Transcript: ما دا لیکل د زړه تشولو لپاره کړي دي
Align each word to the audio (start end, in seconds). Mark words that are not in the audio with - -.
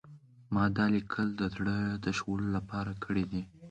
ما 0.53 0.63
دا 0.75 0.85
لیکل 0.95 1.27
د 1.37 1.41
زړه 1.55 1.77
تشولو 2.03 2.47
لپاره 2.57 2.91
کړي 3.03 3.23
دي 3.31 3.41